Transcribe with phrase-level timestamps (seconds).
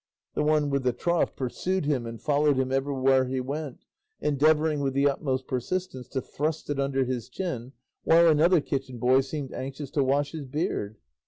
[0.33, 3.85] The one with the trough pursued him and followed him everywhere he went,
[4.19, 9.21] endeavouring with the utmost persistence to thrust it under his chin, while another kitchen boy
[9.21, 10.97] seemed anxious to wash his beard.